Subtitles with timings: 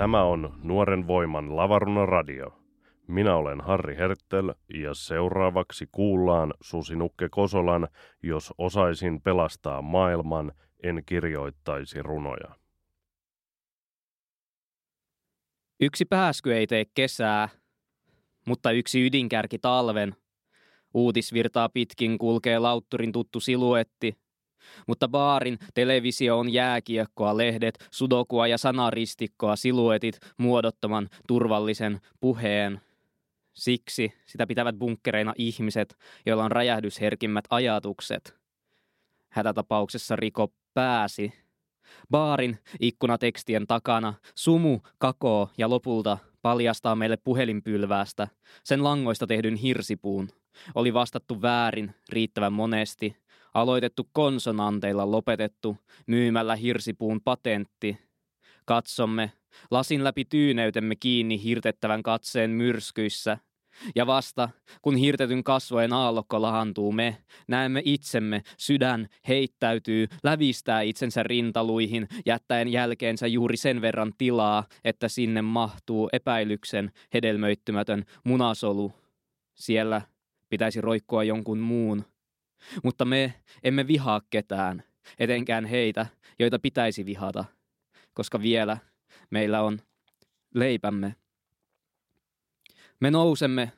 [0.00, 2.62] Tämä on Nuoren voiman Lavaruna Radio.
[3.06, 7.88] Minä olen Harri Herttel ja seuraavaksi kuullaan Susinukke Kosolan
[8.22, 10.52] Jos osaisin pelastaa maailman,
[10.82, 12.54] en kirjoittaisi runoja.
[15.80, 17.48] Yksi pääsky ei tee kesää,
[18.46, 20.16] mutta yksi ydinkärki talven.
[20.94, 24.16] Uutisvirtaa pitkin kulkee lautturin tuttu siluetti,
[24.86, 32.80] mutta baarin televisio on jääkiekkoa, lehdet, sudokua ja sanaristikkoa, siluetit, muodottoman, turvallisen puheen.
[33.54, 38.34] Siksi sitä pitävät bunkkereina ihmiset, joilla on räjähdysherkimmät ajatukset.
[39.28, 41.32] Hätätapauksessa Riko pääsi.
[42.10, 48.28] Baarin ikkunatekstien takana sumu, kakoo ja lopulta paljastaa meille puhelinpylväästä,
[48.64, 50.28] sen langoista tehdyn hirsipuun.
[50.74, 53.16] Oli vastattu väärin riittävän monesti,
[53.54, 57.98] aloitettu konsonanteilla lopetettu, myymällä hirsipuun patentti.
[58.64, 59.32] Katsomme,
[59.70, 63.38] lasin läpi tyyneytemme kiinni hirtettävän katseen myrskyissä.
[63.96, 64.48] Ja vasta,
[64.82, 67.16] kun hirtetyn kasvojen aallokko lahantuu me,
[67.48, 75.42] näemme itsemme, sydän heittäytyy, lävistää itsensä rintaluihin, jättäen jälkeensä juuri sen verran tilaa, että sinne
[75.42, 78.92] mahtuu epäilyksen hedelmöittymätön munasolu.
[79.54, 80.02] Siellä
[80.48, 82.04] pitäisi roikkua jonkun muun,
[82.84, 84.82] mutta me emme vihaa ketään,
[85.18, 86.06] etenkään heitä,
[86.38, 87.44] joita pitäisi vihata,
[88.14, 88.78] koska vielä
[89.30, 89.80] meillä on
[90.54, 91.14] leipämme.
[93.00, 93.72] Me nousemme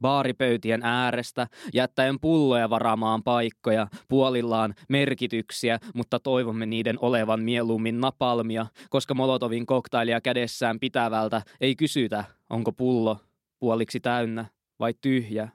[0.00, 9.14] baaripöytien äärestä, jättäen pulloja varaamaan paikkoja, puolillaan merkityksiä, mutta toivomme niiden olevan mieluummin napalmia, koska
[9.14, 13.18] Molotovin koktailia kädessään pitävältä ei kysytä, onko pullo
[13.58, 14.46] puoliksi täynnä
[14.80, 15.48] vai tyhjä.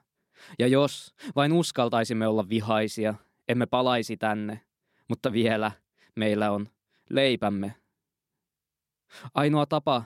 [0.58, 3.14] Ja jos vain uskaltaisimme olla vihaisia,
[3.48, 4.60] emme palaisi tänne,
[5.08, 5.72] mutta vielä
[6.16, 6.68] meillä on
[7.10, 7.74] leipämme.
[9.34, 10.02] Ainoa tapa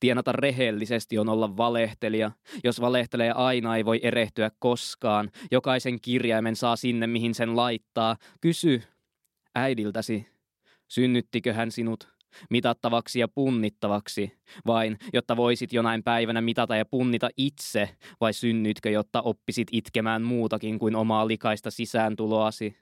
[0.00, 2.30] tienata rehellisesti on olla valehtelija.
[2.64, 5.30] Jos valehtelee aina, ei voi erehtyä koskaan.
[5.50, 8.16] Jokaisen kirjaimen saa sinne, mihin sen laittaa.
[8.40, 8.82] Kysy
[9.54, 10.28] äidiltäsi,
[10.88, 12.15] synnyttikö hän sinut
[12.50, 17.88] mitattavaksi ja punnittavaksi, vain jotta voisit jonain päivänä mitata ja punnita itse,
[18.20, 22.76] vai synnytkö, jotta oppisit itkemään muutakin kuin omaa likaista sisääntuloasi?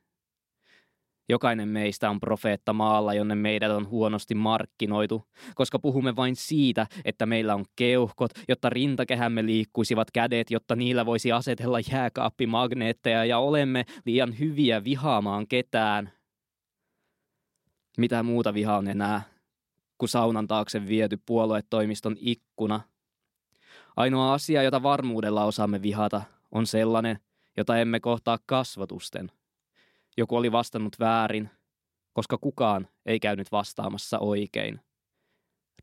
[1.29, 5.25] Jokainen meistä on profeetta maalla, jonne meidät on huonosti markkinoitu,
[5.55, 11.33] koska puhumme vain siitä, että meillä on keuhkot, jotta rintakehämme liikkuisivat kädet, jotta niillä voisi
[11.33, 16.13] asetella jääkaappimagneetteja ja olemme liian hyviä vihaamaan ketään.
[17.99, 19.34] Mitä muuta vihaa on enää?
[19.99, 22.81] Kuin saunan taakse viety puoluetoimiston ikkuna.
[23.97, 26.23] Ainoa asia, jota varmuudella osaamme vihata,
[26.53, 27.19] on sellainen,
[27.57, 29.33] jota emme kohtaa kasvatusten.
[30.17, 31.51] Joku oli vastannut väärin,
[32.13, 34.81] koska kukaan ei käynyt vastaamassa oikein.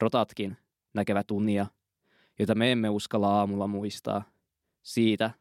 [0.02, 0.58] Rotatkin
[0.94, 1.66] näkevät unia,
[2.40, 4.24] joita me emme uskalla aamulla muistaa.
[4.82, 5.32] Siitä,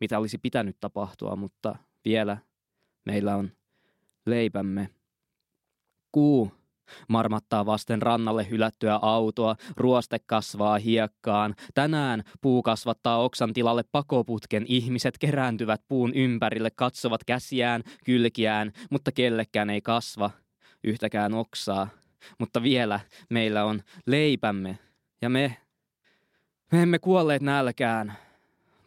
[0.00, 2.38] mitä olisi pitänyt tapahtua, mutta vielä
[3.04, 3.50] meillä on
[4.26, 4.90] leipämme.
[6.12, 6.52] Kuu
[7.08, 11.54] Marmattaa vasten rannalle hylättyä autoa, ruoste kasvaa hiekkaan.
[11.74, 14.64] Tänään puu kasvattaa oksan tilalle pakoputken.
[14.68, 20.30] Ihmiset kerääntyvät puun ympärille, katsovat käsiään, kylkiään, mutta kellekään ei kasva
[20.84, 21.88] yhtäkään oksaa.
[22.38, 23.00] Mutta vielä
[23.30, 24.78] meillä on leipämme
[25.22, 25.56] ja me,
[26.72, 28.12] me emme kuolleet nälkään,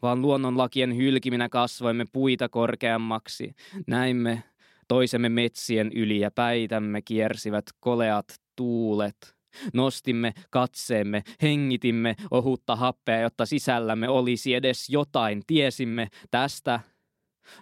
[0.01, 3.55] vaan luonnonlakien hylkiminä kasvoimme puita korkeammaksi.
[3.87, 4.43] Näimme
[4.91, 8.25] Toisemme metsien yli ja päitämme kiersivät koleat
[8.55, 9.35] tuulet.
[9.73, 15.43] Nostimme katseemme, hengitimme ohutta happea, jotta sisällämme olisi edes jotain.
[15.47, 16.79] Tiesimme tästä.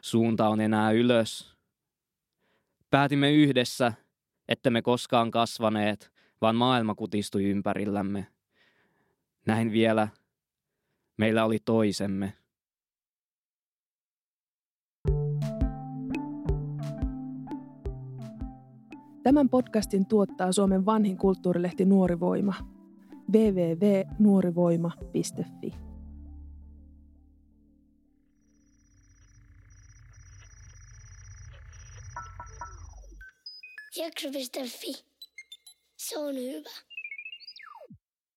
[0.02, 1.58] Suunta on enää ylös.
[2.90, 3.94] Päätimme yhdessä,
[4.48, 8.28] että me koskaan kasvaneet, vaan maailma kutistui ympärillämme.
[9.46, 10.08] Näin vielä.
[11.18, 12.39] Meillä oli toisemme.
[19.30, 22.54] Tämän podcastin tuottaa Suomen vanhin kulttuurilehti Nuori Voima.
[23.32, 25.74] www.nuorivoima.fi
[33.96, 35.04] Jakso.fi.
[35.98, 36.70] Se on hyvä.